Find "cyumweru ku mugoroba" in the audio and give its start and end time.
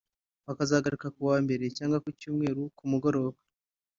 2.19-3.37